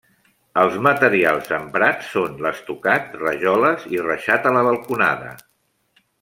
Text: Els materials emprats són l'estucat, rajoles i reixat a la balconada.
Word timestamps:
Els 0.59 0.77
materials 0.85 1.51
emprats 1.57 2.07
són 2.13 2.41
l'estucat, 2.45 3.13
rajoles 3.25 3.87
i 3.97 4.01
reixat 4.09 4.49
a 4.49 4.55
la 4.59 4.65
balconada. 4.71 5.31